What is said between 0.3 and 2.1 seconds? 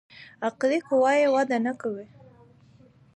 عقلي قوه يې وده نکوي.